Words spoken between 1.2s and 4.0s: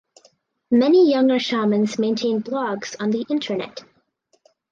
shamans maintain blogs on the Internet.